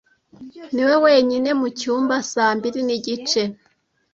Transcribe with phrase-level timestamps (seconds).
[0.73, 3.43] niwe wenyine mucyumba saa mbiri nigice.